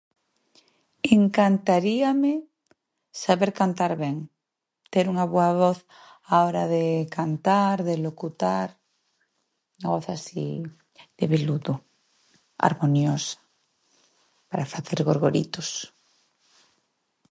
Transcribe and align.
Encantaríame 1.17 2.33
saber 3.23 3.51
cantar 3.59 3.91
ben, 4.03 4.17
ter 4.93 5.05
unha 5.13 5.25
boa 5.33 5.49
voz 5.61 5.79
a 6.31 6.35
hora 6.43 6.63
de 6.75 6.85
cantar, 7.17 7.75
de 7.87 7.95
locutar. 8.05 8.69
Unha 9.77 9.89
voz 9.95 10.05
así 10.15 10.47
de, 11.17 11.25
harmoniosa 12.63 13.39
para 14.49 14.69
facer 14.73 14.99
gogoritos. 15.09 15.69